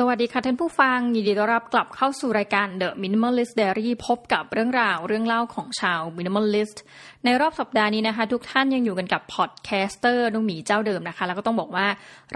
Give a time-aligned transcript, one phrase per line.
[0.00, 6.78] สวัสดีค่ะท่านผู้ฟัง ยินดีต้อนรับกลับเข้าสู่รายการ The Minimalist Diary พบกับเรื่องราวเรื่องเล่าของชาว Minimalist
[7.24, 11.86] ในรอบสัปดาห์นี้นะคะ ทุกท่านยังอยู่กันกับพอดแคสเตอร์นุ่งหมีเจ้าเดิมนะคะ แล้วก็ต้องบอกว่า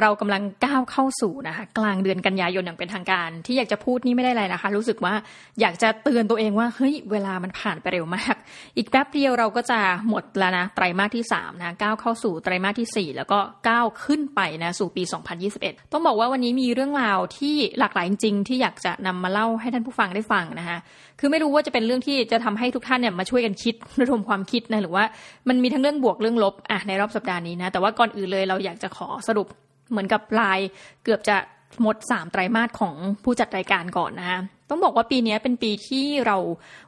[0.00, 5.14] เรากำลังก้าวเข้าสู่นะคะ กลางเดือนกันยายนอย่างเป็นทางการ ที่อยากจะพูดนี่ไม่ได้อะไรนะคะ รู้สึกว่า
[5.60, 8.34] อยากจะเตือนตัวเองว่าเฮ้ยเวลามันผ่านไปเร็วมาก
[8.76, 13.38] อีกแป๊บเดียวเราก็จะหมดแล้วนะไตรมาสที่3นะก้าวเข้าสู่ไตรมาสที่ 4 แล้วก็
[13.68, 15.02] ก้าวขึ้นไปนะสู่ปี
[15.48, 20.78] 2021 ต้องบอกว่าวันนี้มีเรื่องราวที่หลากหลายจริง ๆ ที่อยากจะนำมาเล่าให้ท่านผู้ฟังได้ฟังนะคะ
[21.18, 25.04] คือไม่รู้ว่าจะเป็นเรื่องที่จะทำให้ทุกท่านเนี่ยมาช่วยกันคิดระดมความคิดนะหรือว่า
[25.48, 29.46] มันมีทั้งเรื่องบวกเรื่องลบอะในรอบสัปดาห์นี้นะแต่ว่าก่อนอื่นเลยเราอยากจะขอสรุป
[29.90, 30.58] เหมือนกับลาย
[31.04, 31.36] เกือบจะ
[31.82, 34.38] หมดสามไตรมาสของผู้จัดรายการก่อนนะคะ
[34.70, 36.36] ต้องบอกว่าปีนี้เป็นปีที่เรา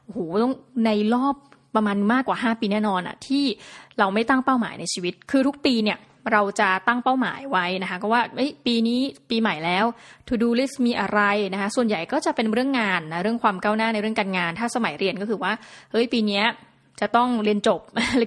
[0.03, 0.53] โอ้โหต้อง
[0.85, 1.35] ในรอบ
[1.75, 3.43] ประมาณมากกว่า 5 ปีแน่นอนอะที่
[3.99, 5.97] เราไม่ตั้งเป้าหมายในชีวิต คือทุกปีเนี่ย
[6.31, 8.21] เราจะตั้งเป้าหมายไว้นะคะก็ว่า
[8.65, 9.85] ปีนี้ปีใหม่แล้ว
[10.27, 11.21] to do list มีอะไร
[11.53, 15.53] นะคะส่วนใหญ่ก็จะเป็นเรื่องงานนะเรื่องความก้าวหน้าในเรื่องการงาน ถ้าสมัยเรียนก็คือว่า
[15.91, 16.41] เฮ้ยปีนี้
[16.99, 17.79] จะต้องเรียนจบ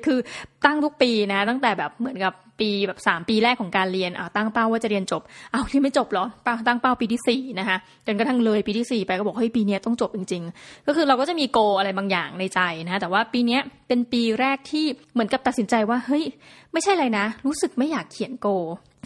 [0.06, 0.18] คือ
[0.64, 5.22] ตั้งทุกปีนะ ตั้งแต่แบบเหมือนกับปีแบบสามปีแรกของการเรียนเอาตั้งเป้าว่าจะเรียนจบ
[5.52, 16.24] เอาที่ไม่จบหรอตั้งเป้าปีที่สี่นะคะจนกระทั่งเลยปีที่สี่ไปก็บอกเฮ้ยปีนี้ต้องจบจริง ๆ ก็คือเราก็จะมีโกอะไรบางอย่างในใจนะแต่ว่าปีนี้เป็นปีแรกที่เหมือนกับตัดสินใจว่าเฮ้ย
[16.72, 18.48] ไม่ใช่อะไรนะ รู้สึกไม่อยากเขียนโก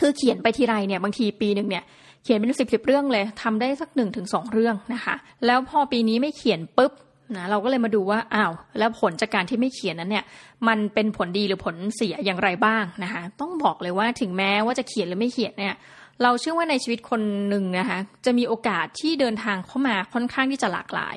[0.00, 1.84] คือเขียนไปทีไรเนี่ยบางทีปีหนึ่งเนี่ย
[2.24, 5.14] เขียนเป็นสิบสิบเรื่องเลยทำได้สักหนึ่งถึงสองเรื่องนะคะ
[5.46, 6.92] แล้วพอปีนี้ไม่เขียนปุ๊บ
[7.36, 10.24] นะเราก็เลยมาดูว่าอ้าวแล้วผลจากการที่ไม่เขียนนั้นเนี่ย
[10.68, 15.74] มันเป็นผลดีหรือผลเสียอย่างไรบ้างนะคะต้องบอกเลยว่าถึงแม้ว่าจะเขียนหรือไม่เขียนเนี่ย
[16.22, 21.16] เราเชื่อว่าในชีวิตคนหนึ่งนะคะ จะมีโอกาสที่เดินทางเข้ามาค่อนข้างที่จะหลากหลาย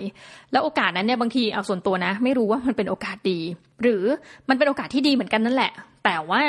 [0.52, 3.39] แล้วโอกาสนั้นเนี่ยบางทีเอาส่วนตัวนะ ไม่รู้ว่ามันเป็นโอกาสดี
[3.83, 4.03] หรือ
[4.50, 5.72] มันเป็นโอกาสที่ดีเหมือนกันนั่นแหละ
[6.05, 6.44] แต่ว่า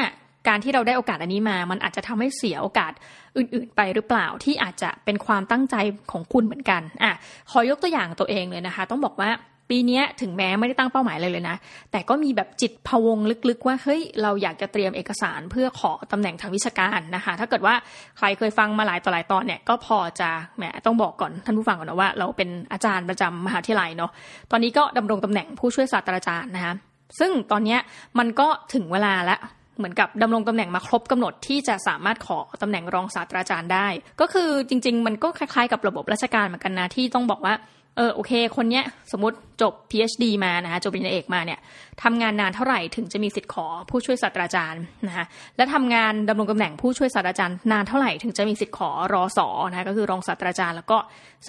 [0.48, 2.92] การที่เราได้โอกาสอันนี้มา มันอาจจะทำให้เสียโอกาส
[3.36, 5.76] อื่น ๆ ไปหรือเปล่าที่อาจจะเป็นความตั้งใจ
[6.12, 7.12] ของคุณเหมือนกัน อะ
[7.50, 9.30] ขอยกตัวอย่างตัวเองเลยนะคะ ต้องบอกว่า
[9.70, 11.56] ปีนี้ถึงแม้ไม่ได้ตั้งเป้าหมายเลยเลยนะ
[11.92, 17.74] แต่ก็มีแบบจิตพวงลึกๆ ว่าเฮ้ยเราอยากจะเตรียมเอกสารเพื่อขอตำแหน่งทางวิชาการนะคะ ถ้าเกิดว่า
[18.18, 24.10] ใครเคยฟังมาหลายต่อหลายตอนเนี่ยก็พอจะแหมต้องบอกก่อนท่านผู้ฟังก่อนนะว่า เราเป็นอาจารย์ประจำมหาวิทยาลัยเนาะ
[24.50, 26.74] ตอนนี้ก็ดำรงตำแหน่งผู้ช่วยศาสตราจารย์นะคะ
[27.20, 27.76] ซึ่งตอนนี้
[28.18, 29.40] มันก็ถึงเวลาแล้ว
[29.78, 33.86] เหมือนกับดำรงตำแหน่งมาครบกำหนดที่จะสามารถขอตำแหน่งรองศาสตราจารย์ได้
[34.20, 37.54] ก็คือจริง ๆ มันก็คล้ายๆ กับระบบราชการเหมือนกันนะที่ต้องบอกว่า
[37.96, 41.58] เออโอเค คนเนี้ยสมมติจบ PhD มานะคะจบปริญญาเอกมาเนี่ย
[42.02, 50.98] ทำงานนานเท่าไหร่ถึงจะมีสิทธิ์ขอผู้ช่วยศาสตราจารย์นะคะและทำงานดำรงตำแหน่งผู้ช่วยศาสตราจารย์นานเท่าไหร่ถึงจะมีสิทธิ์ขอรอสอนะคะก็คือรองศาสตราจารย์ แล้วก็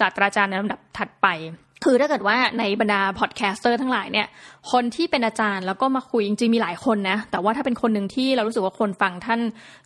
[0.00, 1.26] ศาสตราจารย์ในลำดับถัดไป
[1.84, 4.26] คือถ้าเกิดว่าในบรรดาพอดแคสเตอร์ทั้งหลายเนี่ย
[4.72, 9.40] คนที่เป็นอาจารย์แล้วก็มาคุยจริงๆมีหลายคนนะแต่ว่าถ้าเป็นคนหนึ่งที่เรารู้สึกว่าคนฟังท่าน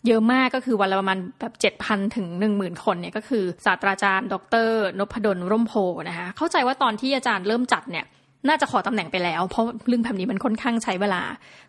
[0.07, 4.35] เยอะมากก็คือวันละประมาณแบบเจ็ดพันถึงหนึ่งหมื่นคนเนี่ยก็คือศาสตราจารย์ ด
[4.67, 4.69] ร.
[4.99, 5.73] นภดลร่มโพธิ์
[6.09, 8.05] นะคะเข้าใจว่าตอนที่อาจารย์เริ่มจัดเนี่ย
[8.47, 11.21] น่าจะขอตำแหน่งไปแล้ว เพราะเรื่องแบบนี้มันค่อนข้างใช้เวลา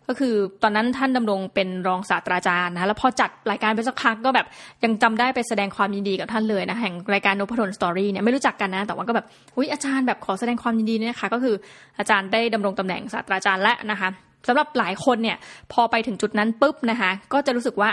[0.07, 4.47] ก็คือตอนนั้นท่านดำรงเป็นรองศาสตราจารย์นะแล้วพอจัดรายการไปสักพักก็แบบ
[4.83, 9.25] ยังจำได้ไปแสดงความยินดีกับท่านเลยนะแห่งรายการนพดลสตอรี่เนี่ยไม่รู้จักกันนะแต่ว่าก็แบบ
[9.57, 11.55] อุ้ยอาจารย์แบบขอแสดงความยินดีนะคะก็คือ
[11.99, 14.09] อาจารย์ได้ดำรงตำแหน่งศาสตราจารย์และนะคะ
[14.47, 15.37] สำหรับหลายคนเนี่ย
[15.73, 17.89] พอไปถึงจุดนั้นปุ๊บนะคะก็จะรู้สึกว่า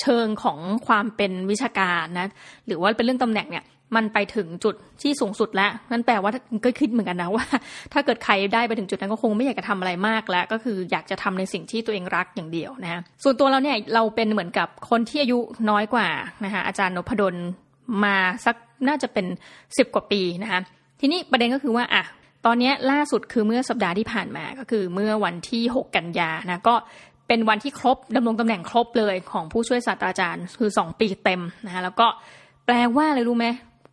[0.00, 2.28] เชิงของความเป็นวิชาการนะ
[2.66, 3.64] หรือว่าเป็นเรื่องตำแหน่งเนี่ย
[3.96, 6.30] มันไปถึงจุดที่สูงสุดแล้วนั่นแปลว่า
[6.64, 7.44] ก็คิดเหมือนกันนะว่า
[7.92, 15.38] ถ้าเกิดใครได้ไปถึงจุดนั้นก็คงไม่อยากจะทำอะไรมากแล้ว ก็คืออยากจะทำในสิ่งที่ตัวเองรักอย่างเดียวนะะส่วนตัวเราเนี่ยเราเป็นเหมือนกับคนที่อายุ
[15.70, 16.08] น้อยกว่า
[16.44, 17.34] นะคะอาจารย์นพดล
[18.04, 18.56] มาสัก
[18.88, 19.26] น่าจะเป็น
[19.78, 20.60] สิบกว่าปีนะคะ
[21.00, 22.02] ทีนี้ประเด็นก็คือว่าอะ
[22.46, 26.74] ตอนนี้ล่าสุดคือเมื่อสัปดาห์ที่ผ่านมาก็คือเมื่อวันที่ 6 กันยานะก็
[27.28, 32.06] เป็นวันที่ครบดำรงตำแหน่งครบเลยของผู้ช่วยศาสตราจารย์คือ 2 ปีเต็มนะคะแล้วก็
[32.66, 33.46] แปลว่าอะไรรู้ไหม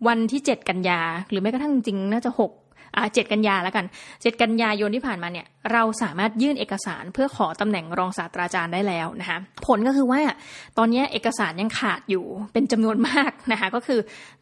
[0.07, 2.51] วันที่เจ็ดกันยา หรือแม้กระทั่งจริงน่าจะหก
[2.97, 3.85] อ่าเจ็ดกันยาแล้วกัน
[4.21, 10.21] เจ็ดกันยายนที่ผ่านมาเนี่ย เราสามารถยื่นเอกสารเพื่อขอตำแหน่งรองศาสตราจารย์ได้แล้วนะคะผลก็คือว่า
[10.77, 13.99] ตอนนี้เอกสารยังขาดอยู่เป็นจำนวนมากนะคะก็คือ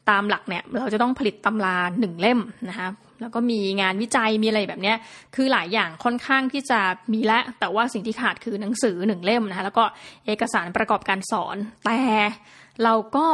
[0.10, 2.40] ตามหลักเนี่ยเราจะต้องผลิตตำราหนึ่งเล่ม
[2.70, 2.88] นะคะ
[3.22, 4.94] แล้วก็มีงานวิจัยมีอะไรแบบนี้
[5.36, 6.80] คือหลายอย่างค่อนข้างที่จะ
[7.14, 9.84] มีและ แต่ว่าสิ่งที่ขาดคือหนังสือหนึ่งเล่มนะคะแล้วก็
[10.28, 11.56] เอกสารประกอบการสอน
[11.86, 12.00] แต่
[12.84, 13.26] เราก็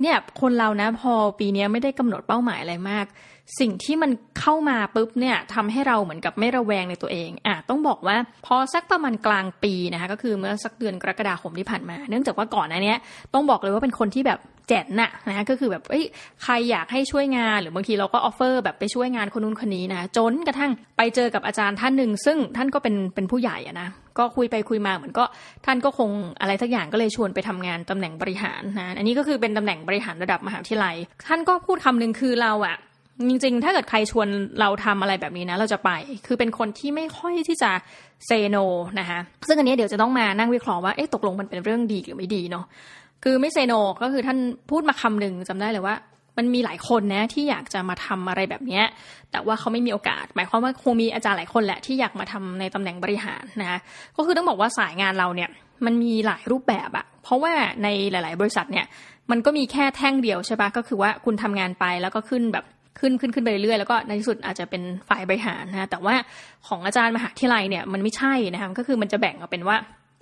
[0.00, 3.06] เนี่ยคนเรานะพอปีนี้ไม่ได้กำหนดเป้าหมายอะไรมาก
[3.60, 4.10] สิ่งที่มัน
[4.40, 12.94] เข้ามาปุ๊บเนี่ยทำให้เราเหมือนกับไม่ระแวงในตัวเองอะต้องบอกว่าพอสักประมาณกลางปีนะคะก็คือเมื่อสักเดือนกรกฎาคมที่ผ่านมา เนื่องจากว่าก่อนอันนี้
[13.34, 16.04] ต้องบอกเลยว่าเป็นคนที่แบบแจ๋นน่ะนะก็คือแบบเอ้ย
[16.42, 23.88] ใครอยากให้ช่วยงานหรือบางทีเราก็ออฟเฟอร์แบบไปช่วยงานคนนู้นคนนี้นะจนกระทั่งไปเจอกับอาจารย์ท่านหนึ่งซึ่งท่านก็เป็นเป็นผู้ใหญ่อะนะ
[24.18, 25.24] ก็คุยไปคุยมาเหมือนก็
[25.66, 30.96] ท่านก็คงอะไรสักอย่างก็เลยชวนไปทำงานตำแหน่งบริหารนะอันนี้ก็คือเป็นตำแหน่งบริหารระดับมหาวิทยาลัย
[31.28, 32.76] ท่านก็พูดคำนึงคือเราอะ
[33.28, 34.28] จริงๆ ถ้าเกิดใครชวน
[34.60, 35.90] เราทำอะไรแบบนี้นะ เราจะไป
[36.26, 37.70] คือเป็นคนที่ไม่ค่อยที่จะ
[38.26, 38.56] เซโน
[39.00, 39.18] นะคะ
[39.48, 42.64] ซึ่งอันนี้เดี๋ยวจะต้องมานั่งวิเคราะห์ว่า เอ๊ะ ตกลงมันเป็นเรื่องดีหรือไม่ดีเนาะ
[43.22, 43.72] คือไม่เซโน
[44.02, 44.38] ก็คือท่าน
[44.70, 45.94] พูดมาคำหนึ่งจำได้เลยว่า
[46.38, 48.82] มันมีหลายคนนะที่อยากจะมาทำอะไรแบบนี้
[49.30, 53.78] แต่ว่าเขาไม่มีโอกาส หมายความว่าคงมีอาจารย์หลายคนแหละที่อยากมาทำในตำแหน่งบริหารนะคะ
[54.16, 55.50] ก็คือต้องบอกว่าสายงานเราเนี่ย
[55.84, 57.52] มันมีหลายรูปแบบอะเพราะว่า
[57.82, 58.86] ในหลาย ๆ บริษัทเนี่ย
[59.30, 62.64] มันก็มีแค่แท่งเดียวใช่ปะก็คือว่าคุณทำงานไปแล้วก็ขึ้นแบบ
[62.98, 66.14] ขึ้นขึ้นขึ้นไปเรื่อยแล้วก็ในที่สุดอาจจะเป็นฝ่ายบริหารนะแต่ว่า
[66.68, 69.76] ของอาจารย์มหาวิทยาลัยเนี่ยมันไม่ใช่นะคะก็คือมันจะแบ่งออกเป็นว่า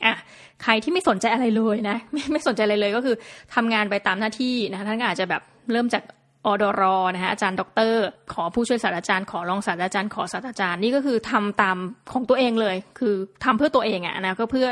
[0.05, 0.15] อะ
[0.63, 3.17] ใครที่ไม่สนใจอะไรเลยนะไม่ไม่สนใจอะไรเลยก็คือ
[3.55, 5.43] ทำงานไปตามหน้าที่นะคะท่านก็อาจจะแบบ
[5.73, 6.03] เริ่มจาก
[6.47, 6.83] อดร
[7.15, 11.77] นะคะอาจารย์ด็อกเตอร์ ขอผู้ช่วยศาสตราจารย์ขอรองศาสตราจารย์ขอศาสตราจารย์นี่ก็คือทำตาม
[12.13, 13.15] ของตัวเองเลย คือ
[13.45, 14.67] ทำเพื่อตัวเองอะนะก็เพื่อ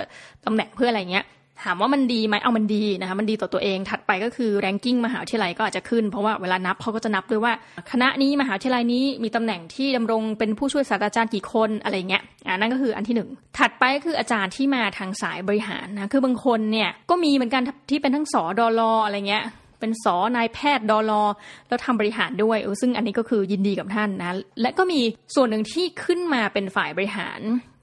[0.46, 1.24] ตำแหน่งเพื่ออะไรเงี้ย
[1.64, 7.52] ถามว่ามันดีไหมเอามันดีนะคะ มันดีต่อตัวเอง ถัดไปก็คือแรงกิ้งมหาวิทยาลัยก็อาจจะขึ้น เพราะว่าเวลานับเขาก็จะนับด้วยว่า
[7.90, 19.44] คณะนี้มหาวิทยาลัยนี้มีตำแหน่งที่ดำรงเป็นผู้ช่วยศาสตราจารย์กี่คนอะไรเงี้ย อ่านั่นก็คืออันที่หนึ่งถัดไปก็คืออาจารย์ที่มาทางสายบริหารนะ คือบางคนเนี่ยก็มีเหมือนกันที่เป็นทั้งสอดอลออะไรเงี้ย
[19.80, 21.22] เป็นสอนายแพทย์ดอลอ
[21.68, 25.00] แล้วทำบริหารด้วยซึ่งอันนี้ก็คือยินดีกับท่านนะ และก็มี
[25.34, 27.40] ส่วนหนึ่งที่ขึ้นมาเป็นฝ่ายบริหาร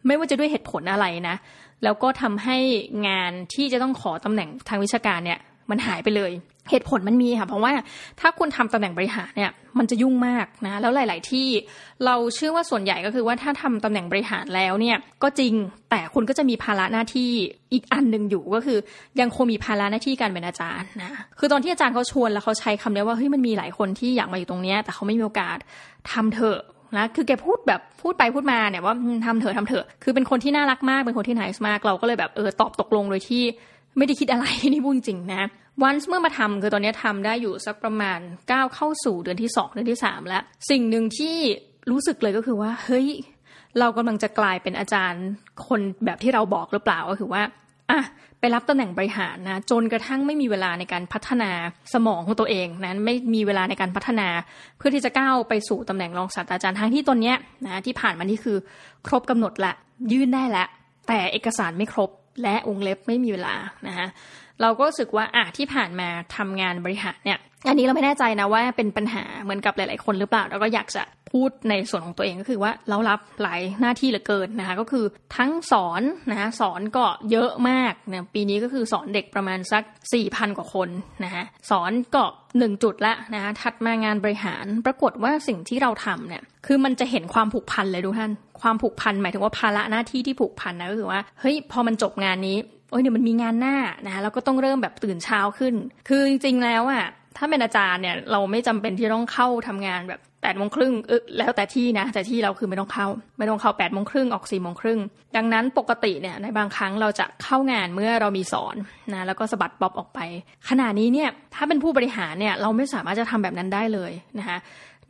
[0.07, 1.35] ไม่ว่าจะด้วยเหตุผลอะไรนะ
[1.83, 2.57] แล้วก็ทำให้
[3.07, 5.39] งานที่จะต้องขอตำแหน่งทางวิชาการเนี่ย
[5.69, 6.31] มันหายไปเลย
[6.71, 7.71] เหตุผลมันมีค่ะเพราะว่า
[8.19, 11.47] ถ้าคุณทำตำแหน่งบริหารเนี่ยมันจะยุ่งมากนะแล้วหลาย ๆ ที่
[12.05, 15.53] เราเชื่อว่าส่วนใหญ่ก็คือว่าถ้าทำตำแหน่งบริหารแล้วเนี่ยก็จริง
[15.89, 17.31] แต่คุณก็จะมีภาระหน้าที่
[17.73, 18.77] อีกอันหนึ่งอยู่ก็คือ
[19.19, 25.57] ยังคงมีภาระหน้าที่การเป็นอาจารย์นะคือตอนที่อาจารย์เขาชวนแล้วเขาใช้คำนี้ว่าเฮ้ยมันมีหลายคนที่อยากมาอยู่ตรงนี้แต่เขาไม่มีโอกาส
[26.11, 26.59] ทำเถอะ
[26.97, 28.95] นะคือแกพูดแบบพูดไปพูดมาเนี่ยว่า
[29.25, 33.43] ทำเถอะทำเถอะ คือเป็นคนที่น่ารักมากเป็นคนที่น่าสมากเราก็เลยแบบเออตอบตกลงโดยที่
[33.97, 35.43] ไม่ได้คิดอะไรนี่พูดจริงนะ
[35.83, 38.19] วันเมื่อมาทำคือตอนนี้ทำได้อยู่สักประมาณ
[38.51, 41.35] ก้าวเข้าสู่เดือนที่สองเดือนที่สามแล้ว สิ่งหนึ่งที่
[41.91, 43.07] รู้สึกเลยก็คือว่า เฮ้ย
[43.79, 45.25] เรากำลังจะกลายเป็นอาจารย์
[45.67, 47.41] คนแบบที่เราบอกหรือเปล่าก็คือว่า
[47.91, 48.01] อะ
[48.39, 51.51] ไปรับตำแหน่งบริหารนะจนกระทั่งไม่มีเวลาในการพัฒนา
[51.93, 54.27] สมองของตัวเองนะไม่มีเวลาในการพัฒนา
[54.77, 57.33] เพื่อที่จะก้าวไปสู่ตำแหน่งรองศาสตราจารย์ทั้งที่ตอนนี้
[57.65, 58.57] นะที่ผ่านมานี่คือ
[59.07, 59.73] ครบกำหนดละ
[60.11, 60.65] ยื่นได้ละ
[61.07, 62.09] แต่เอกสารไม่ครบ
[62.43, 63.55] และองเล็บไม่มีเวลา
[63.87, 64.07] นะคะ
[64.61, 75.05] เราก็รู้สึกว่าอะที่ผ่านมาทำงานบริหารเนี่ย อันนี้เราไม่แน่ใจนะว่าเป็นปัญหาเหมือนกับหลาย ๆ คนหรือเปล่าแล้วก็อยากจะพูดในส่วนของตัวเองก็คือว่าเรารับหลายหน้าที่เหลือเกินนะคะก็คือ
[75.37, 76.01] ทั้งสอน
[76.31, 79.83] นะคะสอนก็เยอะมากนะปีนี้ก็คือสอนเด็กประมาณสัก
[80.19, 80.89] 4,000 กว่าคน
[81.23, 82.25] นะคะสอนก็
[82.57, 88.31] หนึ่งจุดละนะคะถัดมางานบริหารปรากฏว่าสิ่งที่เราทำเนี่ยคือมันจะเห็นความผูกพันเลยดูท่าน
[88.61, 92.57] ความผูกพันหมายถึงว่าภาระหน้าที่ที่ผูกพันนะก็คือว่าเฮ้ยพอมันจบงานนี้
[92.89, 93.75] โอ้ยเดี๋ยวมันมีงานหน้า
[94.05, 95.73] นะคะแล้วก็ต้องเริ่มแบบตื่นเช้าขึ้น
[96.07, 97.05] คือจริงๆแล้วอะ
[97.37, 103.07] ถ้าเป็นอาจารย์เนี่ยเราไม่จำเป็นที่ต้องเข้าทำงานแบบแปดโมงครึ่งเออแล้วแต่ที่นะ แต่ที่เราคือไม่ต้องเข้า
[103.37, 104.99] ไม่ต้องเข้าแปดโมงครึ่งออกสี่โมงครึ่ง
[105.35, 108.75] ดังนั้นปกติเนี่ยในบางครั้งเราจะเข้างานเมื่อเรามีสอน
[109.13, 110.19] นะแล้วก็สะบัดบ๊อบออกไป
[110.69, 114.57] ขณะนี้เนี่ยถ้าเป็นผู้บริหารเนี่ยเราไม่สามารถจะทำแบบนั้นได้เลยนะคะ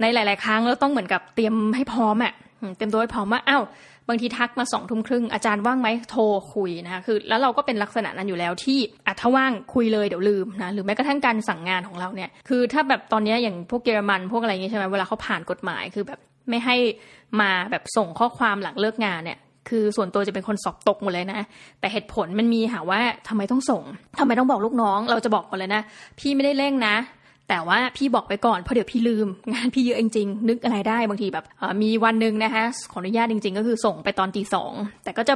[0.01, 2.33] ในหลาย ๆ ครั้งเราต้องเหมือนกับเตรียมให้พร้อมอะ
[2.75, 3.63] เตรียมตัวให้พร้อมว่าอ้าว
[4.09, 6.21] บางทีทักมาสองทุ่มครึ่งอาจารย์ว่างไหมโทร
[6.53, 16.75] คุยนะคะคือแล้วเราก็เป็นลักษณะนั้นอยู่แล้วที่อะถ้าว่างคุยเลยเดี๋ยวลืมนะหรือแม้กระทั่งการสั่งงานของเราเนี่ยคือถ้าแบบตอนนี้อย่างพวกเยอรมันพวกอะไรเงี้ยใช่ไหมเวลาเขาผ่านกฎหมายคือแบบไม่ให้
[17.41, 19.39] มาแบบส่งข้อความหลังเลิกงานเนี่ย
[19.69, 21.47] คือส่วนตัวจะเป็นคนสอบตกหมดเลยนะ
[21.79, 23.83] แต่เหตุผลมันมีค่ะว่าทำไมต้องส่ง
[24.19, 25.81] ทำไมต้องบอกลูกน้อง เราจะบอกก่อนเลยนะ
[26.19, 26.95] พี่ไม่ได้เร่งนะ
[27.49, 31.45] แต่ว่าพี่บอกไปก่อนเพราะเดี๋ยวพี่ลืม งานพี่เยอะจริงๆนึกอะไรได้บางทีแบบ
[31.81, 34.73] มีวันหนึ่งนะคะขออนุญาตจริง ๆ ก็คือส่งไปตอนตีสอง
[35.03, 35.33] แต่ก็จะ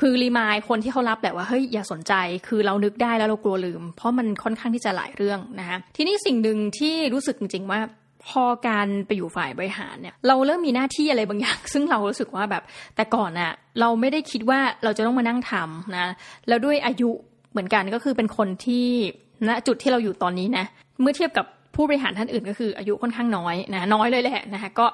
[0.00, 2.12] คือรีมายคนที่เขารับแหละว่าเฮ้ยอย่าสนใจ
[2.48, 7.80] คือเรานึกได้แล้วเรากลัวลืม เพราะมันค่อนข้างที่จะหลายเรื่องนะคะทีนี้สิ่งหนึ่งที่รู้สึกจริง ๆ ว่า
[8.28, 12.62] พอการไปอยู่ฝ่ายบริหารเนี่ยเราเริ่มมีหน้าที่อะไรบางอย่าง ซึ่งเรารู้สึกว่าแบบ
[12.96, 16.06] แต่ก่อนอะเราไม่ได้คิดว่าเราจะต้องมานั่งทำนะ
[16.48, 17.10] แล้วด้วยอายุ
[17.52, 18.86] เหมือนกันก็คือเป็นคนที่
[19.48, 20.64] ณจุดที่เราอยู่ตอนนี้นะ
[21.00, 24.86] เมื่อเทียบกับผู้บริหารท่านอื่นก็คืออายุค่อนข้างน้อยนะน้อยเลยแหละนะคะก็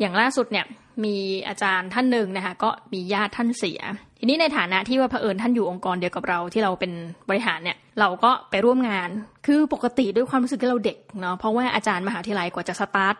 [0.00, 0.66] อย่างล่าสุดเนี่ย
[1.04, 1.16] มี
[1.48, 3.80] อาจารย์ท่านหนึ่งนะคะก็มีญาติท่านเสีย
[4.18, 6.92] ทีนี้ในฐานะที่ว่าเผอิญท่านอยู่องค์กรเดียวกับเราที่เราเป็น
[7.28, 9.08] บริหารเนี่ยเราก็ไปร่วมงาน
[9.46, 13.16] คือปกติด้วยความรู้สึกที่เราเด็กเนาะเพราะว่าอาจารย์มหาวิทยาลัยกว่าจะสตาร์ท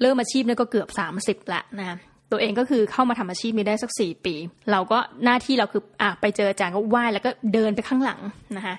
[0.00, 0.88] เริ่มอาชีพเนี่ยก็เกือบ
[1.22, 1.96] 30 ละนะ
[2.32, 4.34] ตัวเองก็คือเข้ามาทำอาชีพนี้ได้สักสี่ปี
[4.72, 8.20] เราก็หน้าที่เราคืออะไปเจออาจารย์ก็ไหว้แล้วก็เดินไปข้างหลัง
[8.56, 8.76] นะคะ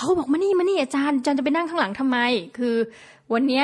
[0.00, 2.18] เขาบอกมานี่มานี่อาจารย์อาจารย์จะไปนั่งข้างหลังทำไม
[2.58, 2.76] คือ
[3.32, 3.62] วันนี้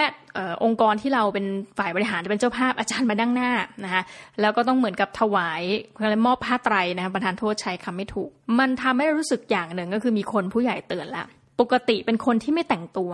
[0.64, 1.46] องค์กรที่เราเป็น
[1.78, 3.50] ฝ่ายบริหารจะเป็นเจ้าภาพอาจารย์มานั่งหน้า
[3.84, 4.02] นะคะ
[4.40, 5.62] แล้วก็ต้องเหมือนกับถวาย
[6.02, 11.24] อะไรมอบผ้าไตรนะคะประธานโทษใช้คำไม่ถูก มันทำให้รู้สึกอย่างหนึ่งก็คือมีคนผู้ใหญ่เตือนละ
[11.60, 13.12] ปกติเป็นคนที่ไม่แต่งตัว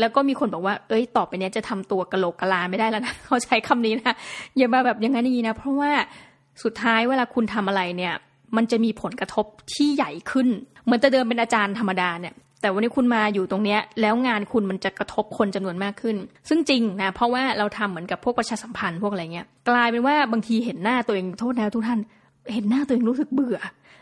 [0.00, 4.14] แล้วก็มีคนบอกว่า เอ้ยต่อไปนี้จะทำตัวกะโหลกกะลาไม่ได้แล้วนะเขาใช้คำนี้นะ
[4.56, 5.90] อย่ามาแบบอย่างนั้นนี้นะ เพราะว่า
[6.62, 8.14] สุดท้ายเวลาคุณทำอะไรเนี่ย
[8.56, 10.48] มันจะมีผลกระทบที่ใหญ่ขึ้น
[10.84, 16.16] เหมือนจะเดิมเป็นอาจารย์ธรรมดาเนี่ย แต่วันนี้คุณมาอยู่ตรงเนี้ยแล้วงานคุณมันจะกระทบคนจำนวนมากขึ้น
[16.48, 22.00] ซึ่งจริงนะเพราะว่าเราทำเหมือนกับพวกประชาสัมพันธ์พวกอะไรเงี้ยกลายเป็นว่าบางทีเห็นหน้าตัวเองโทษนะทุกท่าน
[22.52, 23.58] เห็นหน้าตัวเองรู้สึกเบื่อ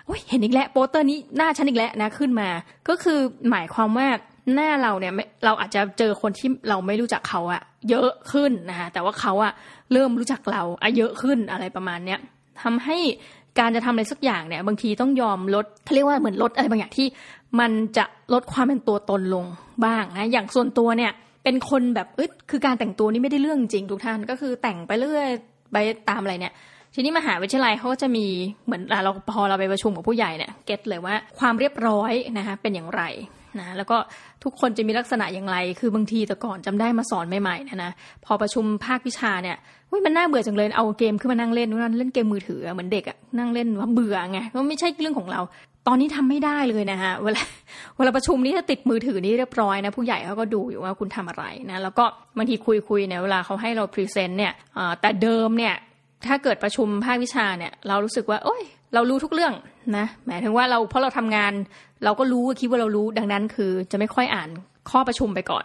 [0.06, 2.48] โอ้ยเห็นอีกแล้วโปสเตอร์นี้หน้าฉันอีกแล้วนะขึ้นมา
[2.88, 3.18] ก็คือ
[3.50, 4.08] หมายความว่า
[4.54, 5.12] หน้าเราเนี่ย
[5.44, 9.52] เราอาจจะเจอคนที่เราไม่รู้จักเขาอะเยอะขึ้นนะคะแต่ว่าเขาอะ
[9.92, 12.20] เริ่มรู้จักเราอะเยอะขึ้นอะไรประมาณเนี้ย
[12.62, 12.98] ทำให้
[13.58, 17.06] การจะทำอะไรสักอย่างเนี่ย บางทีต้องยอมลดเขาเรียกว่าเหมือนลดอะไรบางอย่างที่
[17.60, 19.44] มันจะลดความเป็นตัวตนลง
[19.84, 21.12] บ้างนะอย่างส่วนตัวเนี่ย
[21.44, 25.28] เป็นคนแบบเอ้ยคือการแต่งตัวนี่ไม่ได้เรื่องจริงทุกท่านก็คือแต่งไปเรื่อย
[25.72, 25.76] ไป
[26.08, 26.52] ตามอะไรเนี่ย
[26.94, 28.26] ทีนี้มหาวิทยาลัยเขาก็จะมี
[28.66, 33.02] เหมือนเราพอเราไปประชุมกับผู้ใหญ่เนี่ยเก็ตเลยว่าความเรียบร้อยนะคะเป็นอย่างไร
[33.60, 33.96] นะแล้วก็
[34.44, 37.92] ทุกคนจะมีลักษณะอย่างไร คือบางทีแต่ก่อนจำได้มาสอนใหม่ๆนะนะ
[38.24, 39.56] พอประชุมภาควิชาเนี่ย
[40.06, 45.40] มันน่าเบื่อจังเลยเอาเกมขึ้นมานั่งเล่นนั่นเล่นเกมมือถือเหมือนเด็กอะนั่งเล่นว่าเบื่อไงก็ไม่ใช่เรื่องของเรา
[45.88, 47.42] ตอนนี้ทำไม่ได้เลยนะฮะเวลา
[47.96, 52.04] เวลาประชุมนี้ถ้าติดมือถือนี่เรียบร้อยนะผู้ใหญ่เขาก็ดูอยู่ว่าคุณทำอะไรนะแล้วก็
[52.36, 54.52] บางทีคุยคุยเนี่ยเวลาเขาให้เราพรีเซนต์เนี่ย
[55.00, 55.74] แต่เดิมเนี่ย
[56.26, 58.62] ถ้าเกิดประชุมภาควิชาเนี่ยเรารู้สึกว่า โอ้ย
[58.94, 59.54] เรารู้ทุกเรื่อง
[59.96, 61.52] นะหมายถึงว่าเราเพราะเราทำงาน
[62.04, 64.48] เราก็รู้คิดว่าเรารู้ดังนั้นคือจะไม่ค่อยอ่าน
[64.90, 65.64] ข้อประชุมไปก่อน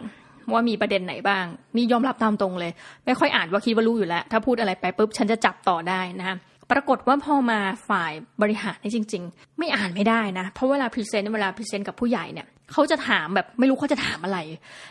[0.52, 1.44] ว่ามีประเด็นไหนบ้าง
[1.76, 2.72] มียอมรับตามตรงเลย
[3.06, 6.36] ไม่ค่อยอ่านว่าคิดว่ารู้อยู่แล้ว ถ้าพูดอะไรไปปุ๊บฉันจะจับต่อได้นะ
[6.72, 14.38] ปรากฏว่าพอมาฝ่ายบริหารนี่จริง ๆ ไม่อ่านไม่ได้นะ เพราะเวลา present เวลา present กับผู้ใหญ่เนี่ยเขาจะถามแบบไม่รู้เขาจะถามอะไร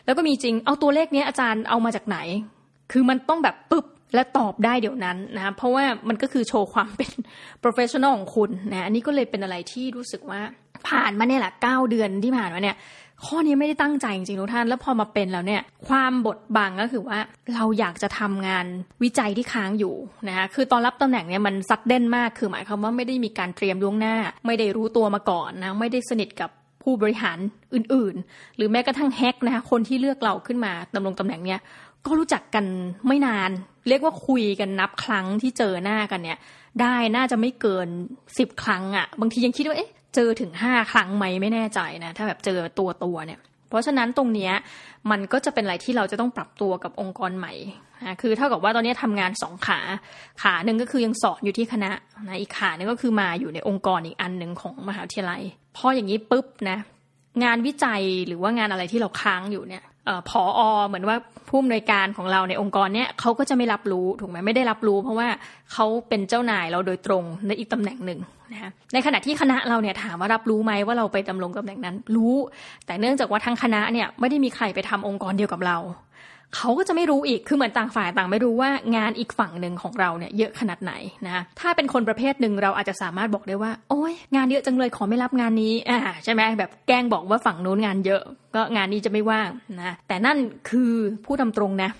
[0.05, 2.17] แล้วก็มีจริงเอาตัวเลขนี้อาจารย์เอามาจากไหน
[2.91, 3.85] คือมันต้องแบบปึ๊บ
[4.15, 7.11] และตอบได้เดี๋ยวนั้นนะเพราะว่ามันก็คือโชว์ความเป็น
[7.63, 10.41] professional ของคุณนะอันนี้ก็เลยเป็นอะไรที่รู้สึกว่า
[10.87, 12.77] ผ่านมาเนี่ยแหละเก้าเดือนที่ผ่านมาเนี่ย
[13.25, 17.19] ข้อนี้ไม่ได้ตั้งใจจริงๆทุกท่าน แล้วพอมาเป็นแล้วเนี่ย ความบดบังก็คือว่า
[17.53, 18.65] เราอยากจะทำงาน
[19.03, 19.95] วิจัยที่ค้างอยู่
[20.27, 24.15] นะคะคือตอนรับตำแหน่งเนี่ยมันซัดเด่นมากคือหมายความว่าไม่ได้มีการเตรียมล่วงหน้า
[24.45, 26.49] ไม่ได้รู้ตัวมาก่อนนะไม่ได้สนิทกับ
[26.83, 27.37] ผู้บริหาร
[27.73, 31.59] อื่นๆ หรือแม้กระทั่งแฮกนะคะคนที่เลือกเราขึ้นมาดำรงตำแหน่งเนี่ย
[32.05, 32.65] ก็รู้จักกัน
[33.07, 33.51] ไม่นาน
[33.87, 36.37] เรียกว่าคุยกันนับครั้งที่เจอหน้ากันเนี่ย
[36.81, 37.87] ได้น่าจะไม่เกิน
[38.37, 44.53] สิบครั้งอะ่ะ บางทียังคิดว่าเอ๊ะ เจอถึงห้าครั้งไหมไม่แน่ใจนะ ถ้าแบบเจอตัวตัวเนี่ย เพราะฉะนั้นตรงเนี้ย
[45.11, 47.53] มันก็จะเป็นอะไรที่เราจะต้องปรับตัวกับองค์กรใหม่
[48.05, 49.79] นะคือเท่ากับว่าตอนนี้ทำงานสองขา
[50.41, 51.91] ขาหนึ่งก็คือยังสอนอยู่ที่คณะ
[52.27, 55.41] นะอีกขาหนึ่งก็คือมาอยู่ในองค์กรอีกอันหนึ่งของมหาวิทยาลัย
[55.77, 56.77] พออย่างนี้ปุ๊บนะ
[57.43, 59.83] งานวิจัยหรือว่างานอะไรที่เราค้างอยู่เนี่ย
[60.29, 61.17] ผออเหมือนว่า
[61.49, 65.27] ผู้อำนวยการของเราในองค์กรเนี้ยเขาก็จะไม่รับรู้ถูกไหมไม่ได้รับรู้ เพราะว่า
[65.73, 68.19] เขาเป็นเจ้านายเราโดยตรงในอีกตำแหน่งหนึ่ง
[68.53, 72.35] นะในขณะที่คณะเราเนี่ยถามว่ารับรู้ไหมว่าเราไปดำรงตำแหน่งนั้นรู้
[72.85, 75.77] แต่เนื่องจากว่าทั้งคณะเนี่ยไม่ได้มีใครไปทำองค์กรเดียวกับเรา
[76.55, 80.93] เขาก็จะไม่รู้อีก คือเหมือนต่างฝ่ายต่างไม่รู้ว่างานอีกฝั่งหนึ่งของเราเนี่ยเยอะขนาดไหน
[81.27, 88.21] นะถ้าเป็นคนประเภทหนึ่งเราอาจจะสามารถบอกได้ว่า โอ้ยงานเยอะจังเลยขอไม่รับงานนี้อ่าใช่ไหมแบบแกล้งบอกว่าฝั่งนู้นงานเยอะ
[88.55, 89.49] ก็งานนี้จะไม่ว่าง
[89.81, 90.37] นะแต่นั่น
[90.69, 90.91] คือ
[91.25, 91.91] ผู้ทาตรงนะ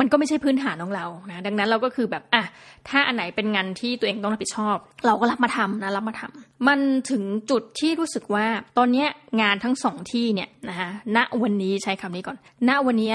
[0.00, 2.42] มันก็ไม่ใช่พื้นฐานของเรานะดังนั้นเราก็คือแบบอะ
[2.88, 6.80] ถ้าอันไหนเป็นงานที่ตัวเองต้องรับผิดชอบ เราก็รับมาทำนะรับมาทำมัน
[7.10, 8.46] ถึงจุดที่รู้สึกว่า
[8.78, 9.06] ตอนนี้
[9.42, 12.36] งานทั้งสองที่เนี่ยนะคะณวันนี้ใช้คำนี้ก่อน
[12.68, 13.14] ณวันนี้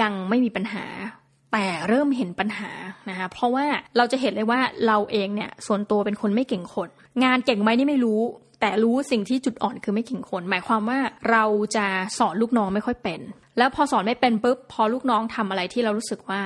[0.00, 0.84] ยังไม่มีปัญหา
[1.52, 2.70] แต่เริ่มเห็นปัญหา
[3.08, 6.88] นะคะเพราะว่าเราจะเห็นเลยว่าเราเองเนี่ยส่วนตัวเป็นคนไม่เก่งคน
[7.24, 8.20] งานเก่งไหมนี่ไม่รู้
[8.60, 10.98] แต่รู้สิ่งที่จุดอ่อนคือไม่เก่งคน หมายความว่า
[11.30, 11.44] เรา
[11.76, 11.86] จะ
[12.18, 13.20] สอนลูกน้องไม่ค่อยเป็น
[13.58, 16.40] แล้วพอสอนไม่เป็นปุ๊บพอลูกน้องทำอะไรที่เรารู้สึกว่า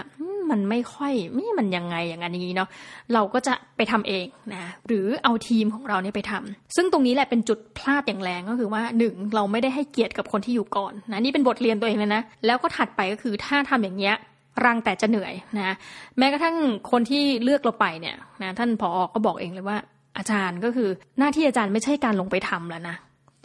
[0.50, 2.68] มันไม่ค่อยไม่มันยังไงอย่างนั้นอย่างนี้เนาะ
[3.14, 14.16] เราก็จะไปทำเองนะหรือเอาทีมของเราเนี่ยไปทำซึ่งตรงนี้แหละเป็นจุดพลาดอย่างแรงก็คือว่าหนึ่งเราไม่ได้ให้เกียรติกับคนที่อยู่ก่อนนะนี่เป็นบทเรียนตัวเองเลยนะแล้วก็ถัดไปก็คือถ้าทำอย่างเงี้ย
[14.64, 15.74] รังแต่จะเหนื่อยนะ
[16.18, 16.56] แม้กระทั่ง
[16.90, 19.78] คนที่เลือกเราไปเนี่ยนะท่านผออก็บอกเองเลยว่า
[20.18, 20.88] อาจารย์ก็คือ
[21.18, 22.96] หน้าที่อาจารย์ไม่ใช่การลงไปทำแล้วนะ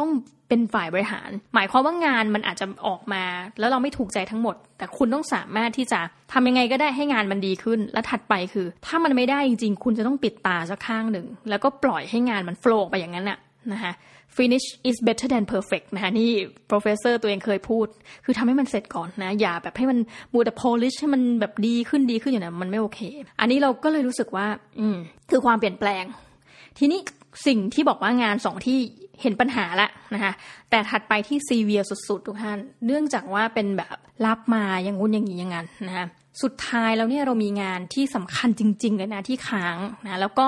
[0.03, 0.13] ต้อง
[0.50, 3.24] เป็นฝ่ายบริหาร หมายความว่างานมันอาจจะออกมา
[3.60, 6.00] แล้วเราไม่ถูกใจทั้งหมด แต่คุณต้องสามารถที่จะ
[6.33, 13.39] ทำยังไงก็ได้ให้งานมันดีขึ้น และถัดไปคือ ถ้ามันไม่ได้จริง ๆ คุณจะต้องปิดตาสักข้างหนึ่ง แล้วก็ปล่อยให้งานมันโฟล์ไปอย่างนั้นน่ะ
[13.74, 13.93] นะคะ
[14.38, 16.31] finish is better than perfect นะคะนี่
[16.72, 17.88] professor ตัวเองเคยพูด
[18.25, 20.00] คือทำให้มันเสร็จก่อนนะ อย่าแบบให้มัน
[20.33, 23.00] มูแต่ polish ให้มันแบบดีขึ้นดีขึ้นอย่างนั้มันไม่โอเค
[23.39, 24.48] อันนี้เราก็เลยรู้สึกว่า
[24.79, 24.98] อืม
[25.29, 26.03] คือความเปลี่ยนแปลง
[26.77, 27.00] ทีนี้
[27.48, 28.79] สิ่งที่บอกว่างานสองที่
[29.22, 30.34] เห็นปัญหาละนะคะ
[30.70, 36.05] แต่ถัดไปที่ซีเวียสุดๆ ทุกท่าน เนื่องจากว่าเป็นแบบรับมาอย่างงุ้นอย่างนี้อย่างนั้นนะคะ
[36.41, 40.46] สุดท้ายแล้วเนี่ยเรามีงานที่สำคัญจริง ๆ เลยนะที่ค้างนะแล้วก็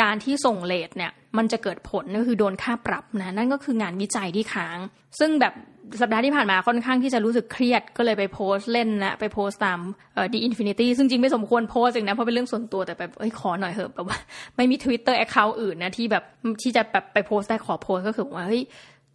[0.00, 4.78] การที่ส่งเลทเนี่ยมันจะเกิดผลก็คือโดนค่าปรับนะนั่นก็คืองานวิจัยที่ค้าง
[5.18, 5.54] ซึ่งแบบ
[6.00, 9.80] สัปดาห์ที่ผ่านมาค่อนข้างที่จะรู้สึกเครียดก็เลยไปโพสเล่นนะไปโพสตาม
[10.14, 14.18] เอ่อดี Infinity ซึ่งจริงไม่สมควรโพสอย่างนะเพราะเป็นเรื่องส่วนตัวแต่แบบเอ้ยขอหน่อยเถอะแบบว่า
[14.56, 16.24] ไม่มี Twitter Account อื่นนะที่แบบ
[16.62, 18.62] ที่จะแบบไปโพสได้ขอโพสก็คือว่าเฮ้ย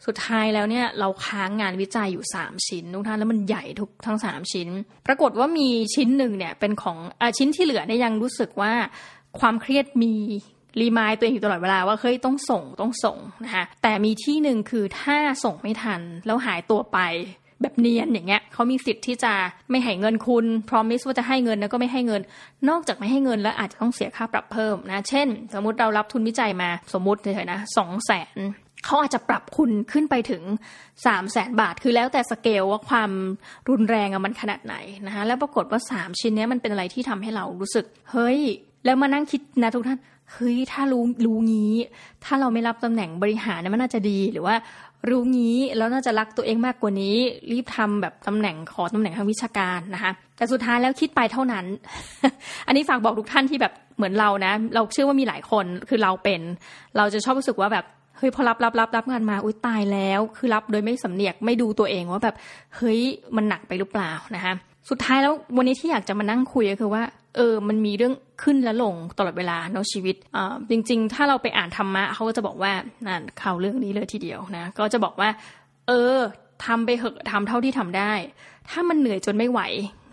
[0.05, 4.69] สุดท้ายแล้วเนี่ยเราค้างงานวิจัยอยู่ 3 ชิ้นทุกท่านแล้วมันใหญ่ทุกทั้ง 3 ชิ้น
[5.07, 8.73] ปรากฏว่ามีชิ้นหนึ่งเนี่ยเป็นของอชิ้นที่เหลือเนี่ยยังรู้สึกว่า
[9.39, 10.13] ความเครียดมี
[10.81, 16.99] remind ตัวเองอยู่ตลอดเวลาว่าเฮ้ยต้องส่งต้องส่งนะคะแต่มีที่หนึ่งคือถ้าส่งไม่ทันแล้วหายตัวไป
[17.61, 19.33] แบบเนียนอย่างเงี้ยเขามีสิทธิ์ที่จะ
[19.69, 22.21] ไม่ให้เงินคุณ promise ว่าจะให้เงินแล้วก็ไม่ให้เงิน
[22.69, 28.37] นอกจากไม่ให้เงินแล้วอาจจะต้องเสียค่าปรับเพิ่มนะเช่น สมมติเรารับทุนวิจัยมาสมมติเฉยๆนะสองแสน
[28.85, 30.43] เขาอาจจะปรับคุณขึ้นไปถึง
[30.81, 33.11] 3 0 0แสนบาท คือแล้วแต่สเกลว่าความ
[33.69, 34.75] รุนแรงมันขนาดไหน
[35.07, 38.39] นะคะแล้วปรากฏว่า 3 ชิ้นนี้มันเป็นอะไรที่ทำให้เรารู้สึก เฮ้ย
[38.85, 39.99] แล้วมานั่งคิดนะทุกท่าน
[40.33, 41.73] เฮ้ยถ้ารู้รู้งี้
[42.23, 44.55] ถ้าเราไม่รับตำแหน่งบริหารเนี่ยมันน่าจะดีหรือว่า
[45.09, 47.15] รู้งี้แล้วน่าจะรักตัวเองมากกว่านี้
[47.51, 51.65] รีบทำแบบตำแหน่งขอตำแหน่งทางวิชาการนะคะแต่สุดท้ายแล้วคิดไปเท่านั้น
[52.67, 56.41] อันนี้ฝากบอกทุกท่านที่แบบเหมือนเรานะ เราเชื่อว่ามีหลายคนคือเราเป็น
[56.97, 57.85] เราจะชอบรู้สึกว่าแบบ
[58.17, 62.35] เฮ้ยพอรับรับรับรับงานมาอุ้ยตายแล้ว คือรับโดยไม่สำเนียกไม่ดูตัวเองว่าแบบ
[62.77, 62.99] เฮ้ย
[63.35, 64.53] มันหนักไปหรือเปล่านะคะ
[64.89, 67.03] สุดท้ายแล้ววันนี้ที่อยากจะมานั่งคุยก็คือว่า
[67.37, 68.13] เออมันมีเรื่อง
[68.43, 72.71] ขึ้นและลงตลอดเวลาในชีวิตอ่าจริง ๆ ถ้าเราไปอ่านธรรมะเขาก็จะบอกว่า
[73.07, 75.29] นั่นข่าวเรื่องนี้เลยทีเดียวนะก็จะบอกว่า
[75.87, 76.17] เออ
[76.65, 78.13] ทำไปเหอะทำเท่าที่ทำได้
[78.69, 79.61] ถ้ามันเหนื่อยจนไม่ไหว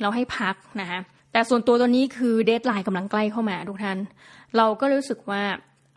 [0.00, 1.00] เราให้พักนะคะ
[1.32, 3.98] แต่ส่วนตัวตัวนี้คือเดทไลน์กำลังใกล้เข้ามาทุกท่าน
[4.56, 5.42] เราก็รู้สึกว่า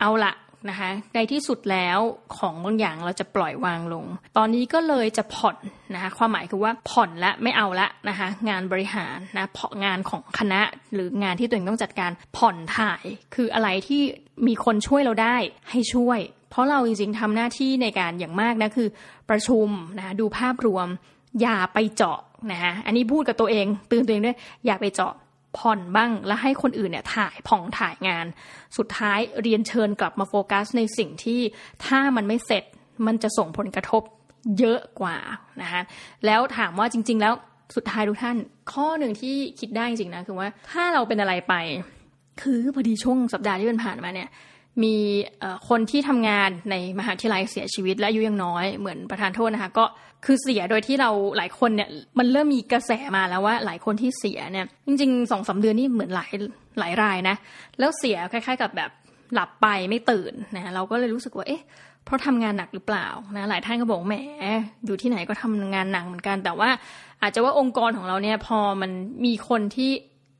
[0.00, 0.32] เอาละ
[0.68, 1.98] นะคะในที่สุดแล้ว
[2.38, 4.04] ของบางอย่างเราจะปล่อยวางลง
[4.36, 5.56] ตอนนี้ก็เลยจะผ่อน
[5.94, 10.60] นะคะความหมายคือว่าผ่อนและไม่เอาละนะคะงานบริหารนะเพาะงานของคณะ
[10.94, 14.02] หรืองานที่ตัวเองต้องจัดการผ่อนถ่ายคืออะไรที่
[14.46, 15.36] มีคนช่วยเราได้
[15.70, 18.88] ให้ช่วย เพราะเราจริงๆทำหน้าที่ในการอย่างมากนะคือ
[19.30, 20.86] ประชุมนะดูภาพรวม
[21.40, 22.18] อย่าไปเจาะ
[22.52, 25.12] นะคะอันนี้พูดกับตัวเองเตือนตัวเองด้วยอย่าไปเจาะ
[25.58, 28.26] ผ่อนบ้าง แล้วให้คนอื่นเนี่ยถ่ายผ่องถ่ายงาน
[28.76, 31.40] สุดท้ายเรียนเชิญกลับมาโฟกัสในสิ่งที่
[31.86, 32.64] ถ้ามันไม่เสร็จ
[33.06, 34.02] มันจะส่งผลกระทบ
[34.58, 35.16] เยอะกว่า
[35.62, 35.82] นะคะ
[36.26, 37.34] แล้วถามว่าจริง ๆ แล้ว
[37.76, 38.36] สุดท้ายทุกท่าน
[38.72, 41.54] ข้อหนึ่งที่คิดได้จริงๆนะคือว่าถ้าเราเป็นอะไรไป
[42.42, 44.28] คือพอดีช่วงสัปดาห์ที่มันผ่านมาเนี่ย
[44.82, 44.96] มี
[45.68, 49.84] คนที่ทำงานในมหาวิทยาลัยเสียชีวิตและอายุยังน้อยเหมือนประธานโทษนะคะ ก็
[50.24, 51.88] คือเสียโดยที่เราหลายคนเนี่ย
[52.18, 56.30] มันเริ่มมีกระแสมาแล้วว่าหลายคนที่เสียเนี่ยจริงๆสองสาเดือนนี่เหมือนหลาย
[56.78, 57.36] หลายรายนะ
[57.78, 58.90] แล้วเสียคล้าย ๆ กับแบบ
[59.34, 61.62] หลับไปไม่ตื่นนะเราก็เลยรู้สึกว่าเอ๊ะ
[62.04, 64.16] เพราะทำงานหนักหรือเปล่านะหลายท่านก็บอกแหม
[64.86, 66.70] อยู่ที่ไหนก็ทำงานหนักเหมือนกัน แต่ว่า
[67.22, 68.90] อาจจะว่าองค์กรของเราเนี่ยพอมัน
[69.24, 69.90] มีคนที่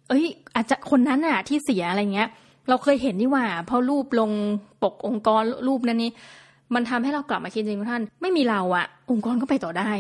[0.09, 2.29] เอ้ย อาจจะคนนั้นอะที่เสียอะไรเงี้ย
[2.68, 4.31] เราเคยเห็นนี่ว่าพราะรูปลง
[4.83, 6.12] ปกองค์กรรูปนั้นนี่
[6.74, 9.90] มันทำให้เรากลับมาคิดจริงท่าน ไม่มีเราอะองค์กรก็ไปต่อได้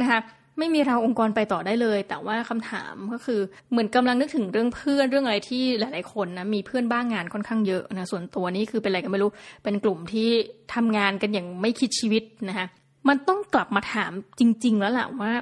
[0.00, 0.20] นะคะ
[0.58, 9.30] ไม่มีเราองค์กรไปต่อได้เลย แต่ว่าคำถามก็คือเหมือนกำลังนึกถึงเรื่องเพื่อนเรื่องอะไรที่หลาย ๆ คนนะมีเพื่อนบ้างงานค่อนข้างเยอะนะส่วนตัวนี้คือเป็นอะไรกันไม่รู้
[9.64, 10.28] เป็นกลุ่มที่
[10.74, 12.66] ทำงานกันอย่างไม่คิดชีวิตนะคะ
[13.08, 15.32] มันต้องกลับมาถามจริง ๆ แล้วแหละว่า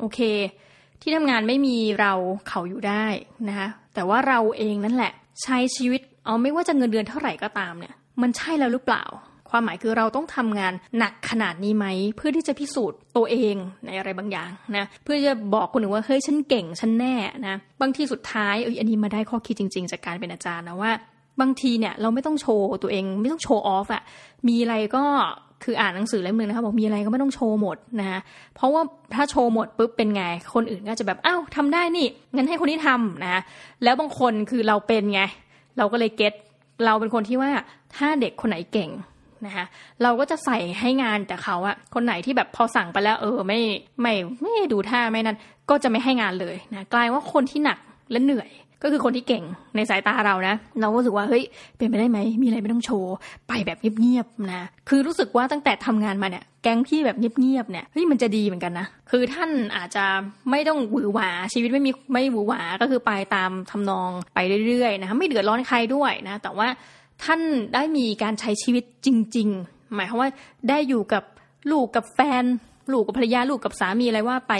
[0.00, 0.20] โอเค
[1.00, 2.12] ที่ทำงานไม่มีเรา
[2.48, 3.04] เขาอยู่ได้
[3.48, 9.04] นะคะแต่ว่าเราเองนั่นแหละ ใช้ชีวิตเอาไม่ว่าจะเงินเดือนเท่าไหร่ก็ตามเนี่ย มันใช่แล้วหรือเปล่า
[9.50, 17.14] ความหมายคือเราต้องทำงานหนักขนาดนี้ไหม เพื่อที่จะพิสูจน์ตัวเองในอะไรบางอย่างนะเพื่อจะบอกคนอื่นว่าเฮ้ยฉันเก่งฉันแน่
[17.46, 20.92] นะบางทีสุดท้ายเอออันนี้มาได้ข้อคิดจริง ๆ จากการเป็นอาจารย์นะว่า
[21.40, 24.02] บางทีเนี่ยเราไม่ต้องโชว์ตัวเองไม่ต้องโชว์ออฟอะ
[24.48, 25.04] มีอะไรก็
[25.64, 28.20] คืออ่านหนังสือเล่มนึงนะคะบอกมีอะไรก็ไม่ต้องโชว์หมดนะคะ
[28.54, 28.82] เพราะว่า
[29.14, 30.22] ถ้าโชว์หมดปุ๊บเป็นไง
[30.54, 33.42] คนอื่นก็จะแบบอ้าวทาได้นี่งั้นให้คนนี้ทำนะ
[33.84, 35.22] แล้วบางคนคือเราเป็นไง
[35.78, 36.32] เราก็เลยเก็ต
[36.84, 37.50] เราเป็นคนที่ว่า
[37.96, 38.90] ถ้าเด็กคนไหนเก่ง
[39.46, 39.64] นะคะ
[40.02, 43.60] เราก็จะใส่ให้งานแต่เขาอะคนไหนที่แบบพอสั่งไปแล้ว เออไม่
[44.00, 45.38] ไม่ไม่ดูท่าไม่นั้น
[45.70, 47.78] ก็จะไม่ให้งานเลยนะกลายว่าคนที่หนัก
[48.10, 48.50] และเหนื่อย
[48.82, 49.44] ก็คือคนที่เก่ง
[49.76, 51.44] ในสายตาเรานะ เราก็รู้สึกว่าเฮ้ย
[51.76, 53.14] เป็นไปได้ไหมมีอะไรไม่ต้องโชว์
[53.48, 60.04] ไปแบบเงียบๆนะคือรู้สึกว่าตั้งแต่ทำงานมาเนี่ยแก๊งที่แบบเงียบๆเนี่ยเฮ้ยมันจะดีเหมือนกันนะคือท่านอาจจะ
[60.50, 66.68] ไม่ต้องหวือหวาชีวิตไม่มีไม่หวือหวาก็คือไปตามทำนองไปเรื่อยๆนะคะไม่เดือดร้อนใครด้วยนะ แต่ว่า
[67.24, 67.40] ท่าน
[67.74, 70.30] ได้มีการใช้ชีวิตจริง ๆ หมายความว่า
[70.68, 71.22] ได้อยู่กับ
[71.70, 72.44] ลูกกับแฟน
[72.92, 74.52] ลูกกับภรรยาลูกกับสามีอะไรว่าไป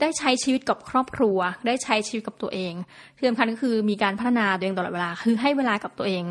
[0.00, 2.72] ได้ใช้ชีวิตกับครอบครัว ได้ใช้ชีวิตกับตัวเอง
[3.16, 6.22] ที่สำคัญก็คือมีการพัฒนาตัวเองตลอดเวลา คือให้เวลากับตัวเอง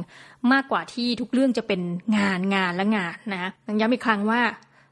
[0.52, 1.82] มากกว่าที่ทุกเรื่องจะเป็น
[2.18, 4.42] งานงานและงานนะย้ำอีกครั้งว่า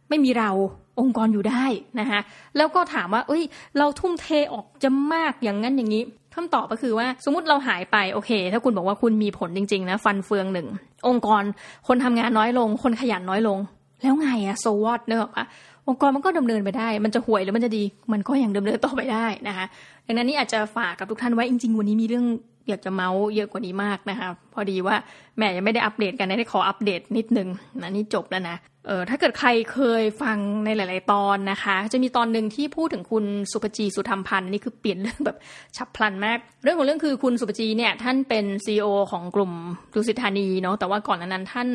[0.09, 0.51] ไม่มีเรา
[0.99, 1.65] องค์กรอยู่ได้
[1.99, 2.19] นะคะ
[2.57, 3.43] แล้วก็ถามว่า เอ้ย
[3.77, 6.03] เราทุ่มเทออกจะมากอย่างนั้นอย่างนี้
[6.35, 10.67] คำตอบก็คือว่าสมมติเราหายไปโอเค ถ้าคุณบอกว่าคุณมีผลจริงๆนะฟันเฟืองหนึ่ง
[11.07, 11.43] องค์กร
[11.87, 13.59] คนทำงานน้อยลง คนขยันน้อยลง
[14.01, 15.47] แล้วไงอะโซวอตเนอะ
[15.87, 19.65] องค์กรมันก็ดำเนินไปได้ มันจะห่วยหรือมันจะดี มันก็ยังดำเนินต่อไปได้นะคะ
[20.05, 22.25] ดังนั้นนี่อาจจะฝากกับทุกท่านไว้จริง ๆ วันนี้มีเรื่อง
[22.69, 24.95] อยากจะเมาส์เยอะกว่านี้มากนะคะ พอดีว่า
[25.37, 27.47] แม่ยังไม่ได้อัปเดตกันได้ขออัปเดตนิดนึง
[27.81, 28.55] นะนี่จบแล้วนะ
[28.87, 35.37] เออถ้าเกิดใครเคยฟังในหลาย ๆ ตอนนะคะ จะมีตอนหนึ่งที่พูดถึงคุณศุภจีสุธรรมพันธุ์นี่คือเปลี่ยนเรื่องแบบ
[35.77, 39.51] ฉับพลันมาก เรื่องของเรื่องคือคุณศุภจีเนี่ยท่านเป็น CEO ของกลุ่ม
[39.95, 41.69] ดุสิตธานีเนาะแต่ว่าก่อนนั้นท่าน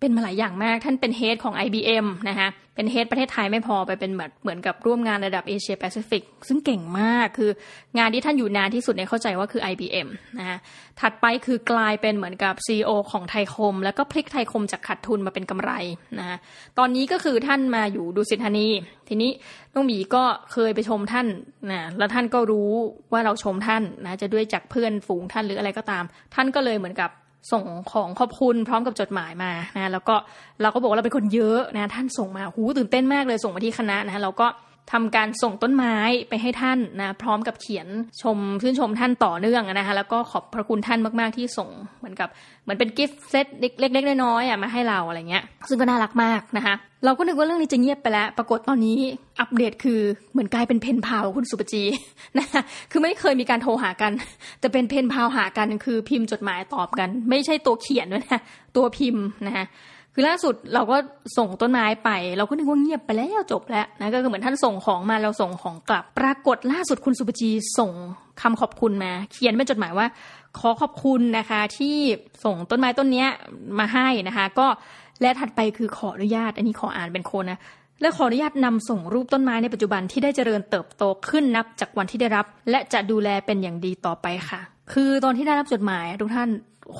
[0.00, 7.50] เป็นมาหลายอย่างมาก ท่านเป็น head ของ IBM นะคะเป็น head ประเทศไทยไม่พอไปเป็นแบบเหมือนกับร่วมงานระดับเอเชียแปซิฟิกซึ่งเก่งมากคือ
[7.98, 10.58] งานที่ท่านอยู่นานที่สุดเนี่ยเข้าใจว่าคือ IBM นะคะ
[11.00, 15.72] ถัดไปคือกลายเป็นเหมือนกับ CEO ของไทยคม แล้วก็พลิกไทยคมจากขาดทุนมาเป็นกำไร
[16.18, 16.38] นะคะ
[16.78, 18.68] ตอนนี้ก็คือท่านมาอยู่ดุสิตธานี
[19.08, 19.30] ทีนี้
[19.74, 21.26] น้องหมีก็เคยไปชมท่าน
[21.70, 22.70] นะแล้วท่านก็รู้
[23.12, 27.10] ว่าเราชมท่านนะจะด้วยจากเพื่อนฝูงท่านหรืออะไรก็ตาม ท่านก็เลยเหมือนกับ
[27.52, 30.14] ส่งของขอบคุณพร้อมกับจดหมายมานะแล้วก็
[30.62, 34.46] เราก็บอกว่าเราเป็นคนเยอะนะท่านส่งมาหูตื่นเต้นมากเลยส่งมาที่คณะนะเราก็
[34.92, 35.94] ทำการส่งต้นไม้
[36.28, 37.86] ไปให้ท่านนะพร้อมกับเขียน
[38.22, 42.28] ชมชื่นชมท่านต่อเนื่องนะคะแล้วก็ขอบพระคุณท่านมากๆที่ส่งเหมือนกับ
[42.62, 48.98] เหมือนเป็นกิฟต์เซตเล็กๆน้อยๆอะมาให้เราอะไรเงี้ย ซึ่งก็น่ารักมากนะคะ เราก็นึกว่าเรื่องนี้จะเงียบไปแล้ว ปรากฏตอนนี้
[49.40, 50.00] อัปเดตคือ
[50.32, 51.82] เหมือนกลายเป็นเพนพาวคุณสุปจี
[52.38, 54.12] นะคะคือไม่เคยมีการโทรหากัน
[54.60, 58.40] แต่เป็นเพนพาวหากันคือพิมพ์จดหมายตอบกัน ไม่ใช่ตัวเขียนด้วยนะ
[58.76, 59.66] ตัวพิมพ์นะคะ
[60.14, 60.96] คือล่าสุดเราก็
[61.36, 67.92] ส่งต้นไม้ไป เราก็นึกว่าเงียบไปแล้วจบแล้วนะก็คือเหมือนท่านส่งของมาเราส่งของกลับ ปรากฏล่าสุดคุณสุปจีส่ง
[68.40, 70.06] คำขอบคุณมา เขียนเป็นจดหมายว่า
[70.58, 71.96] ขอขอบคุณนะคะ ที่
[72.44, 73.26] ส่งต้นไม้ต้นนี้
[73.78, 74.66] มาให้นะคะ ก็
[75.20, 77.60] และถัดไปคือขออนุญาต อันนี้ขออ่านเป็นโคนนะ
[78.00, 84.60] และขออนุญาตนำส่งรูปต้นไม้ในปัจจุบันที่ได้เจริญเติบโตขึ้นนับจากวันที่ได้รับ และจะดูแลเป็นอย่างดีต่อไปค่ะ
[84.92, 86.48] คือตอนที่ได้รับจดหมายทุกท่าน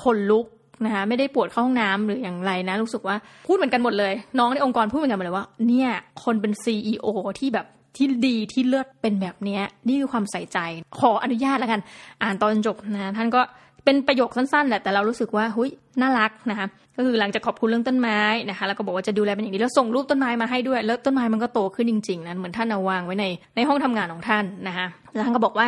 [0.01, 0.45] คนลุก
[0.85, 3.15] นะคะไม่ได้ปวดเข้าห้องน้ำหรืออย่างไรนะรู้สึกว่า
[3.47, 5.89] พูดเหมือนกันหมดเลย น้องในองค์กรพูดเหมือนกันหมดเลยว่า เนี่ย
[6.23, 7.07] คนเป็นซีอ
[7.39, 7.65] ที่แบบ
[7.97, 10.57] ที่ดีที่เลือดเป็นแบบนี้นี่คือความใส่ใจ
[10.99, 11.81] ขออนุญาตแล้วกัน
[12.23, 13.41] อ่านตอนจบนะท่านก็
[13.85, 15.69] เป็นประโยคสั้นๆแหละแต่เรารู้สึกว่าหุย
[16.01, 23.25] น่ารักนะคะ ก็คือหลังจากขอบคุณเรื่องต้นไม้นะคะแล้วก็บอกว่าจะดูแลเป็นอย่างดีแล้วส่งรูปต้นไม้มาให้ด้วย แล้วต้นไม้มันก็โตขึ้นจริงๆนะเหมือนท่านเอาวางไว้ใน
[23.55, 25.67] ในห้องทำงานของท่านนะคะแล้วท่านก็บอกว่า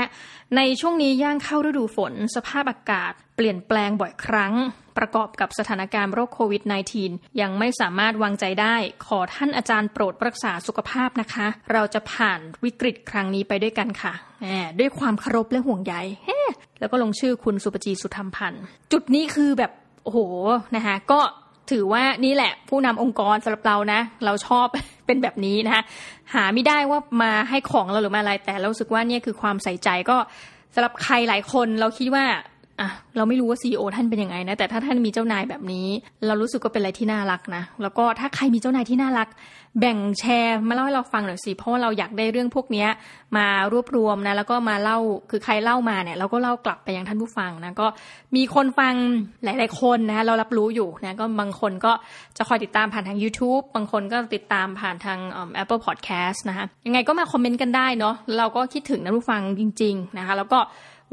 [0.55, 4.53] ในช่วงนี้ย่างเข้าฤดูฝน สภาพอากาศเปลี่ยนแปลงบ่อยครั้ง
[4.97, 6.63] ประกอบกับสถานการณ์โรคโควิด
[7.01, 14.13] -19 ยังไม่สามารถวางใจได้ ขอท่านอาจารย์โปรดรักษาสุขภาพนะคะ เราจะผ่านวิกฤตครั้งนี้ไปด้วยกันค่ะ
[14.79, 15.95] ด้วยความเคารพและห่วงใย
[16.79, 19.71] แล้วก็ลงชื่อคุณสุปจีสุธรรมพันธ์จุดนี้คือแบบ
[20.03, 20.19] โอ้โห
[20.75, 21.19] นะคะก็
[21.71, 24.65] ถือว่านี่แหละผู้นำองค์กรสำหรับเรานะ เราชอบ
[25.05, 25.83] เป็นแบบนี้นะคะ
[26.33, 30.17] หาไม่ได้ว่ามาให้ของเราหรือมาอะไรแต่เราสึกว่าเนี่ยคือความใส่ใจก็
[30.73, 32.25] สำหรับใครหลายคนเราคิดว่า
[32.81, 35.87] อะเราไม่รู้ว่าซีอท่านเป็นยังไงนะแต่ถ้าท่านมีเจ้านายแบบนี้
[36.25, 39.27] เรารู้สึกก็เป็นอะไรที่น่ารักนะแล้วก็ถ้าใครมีเจ้านายที่น่ารัก
[39.79, 42.85] แบ่งแชร์มาเล่าให้เราฟังหน่อยสิเพราะว่าเราอยากได้เรื่องพวกนี้
[43.37, 44.97] มารวบรวมนะแล้วก็มาเล่า
[45.29, 47.87] คือใครเล่ามาเนี่ยเราก็เล่ากลับไปยังท่านผู้ฟังนะก็
[48.35, 48.93] มีคนฟัง
[49.43, 51.91] หลาย ๆ คนนะเรารับรู้อยู่นะก็บางคนก็
[52.37, 55.19] จะคอยติดตามผ่านทาง YouTube บางคนก็ติดตามผ่านทาง
[55.61, 60.59] Apple Podcast นะคะยังไงก็มาคอมเมนต์กันได้เนาะเราก็คิดถึงท่านผู้ฟังจริง ๆ นะคะแล้วก็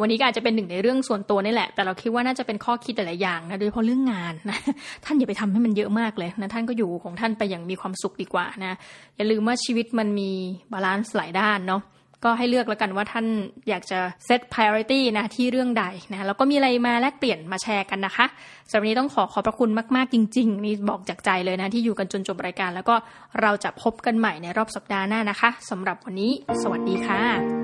[0.00, 4.58] วันนี้ก็อาจจะเป็นหนึ่งในเรื่องส่วนตัวนี่แหละ แต่เราคิดว่าน่าจะเป็นข้อคิดหลายอย่างนะ โดยเฉพาะเรื่องงานนะ
[5.04, 8.76] ท่านอย่าไปทำให้มันเยอะมากเลยนะ ท่านก็อยู่ของท่านไปอย่างมีความสุขดีกว่านะ
[9.16, 10.30] อย่าลืมว่าชีวิตมันมี
[10.72, 11.82] บาลานซ์หลายด้านเนาะ
[12.24, 13.26] ก็ให้เลือกแล้วกันว่าท่าน
[13.68, 18.26] อยากจะเซต priority นะที่เรื่องใดนะ แล้วก็มีอะไรมาแลกเปลี่ยนมาแชร์กันนะคะ
[18.70, 22.94] สำหรับนี้ต้องขอขอบพระคุณมากๆจริง ๆ นี่บอกจากใจเลยนะที่อยู่กันจนจบรายการ แล้วก็
[23.40, 26.32] เราจะพบกันใหม่ในรอบสัปดาห์หน้านะคะสำหรับวันนี้
[26.62, 27.59] สวัสดีค่ะ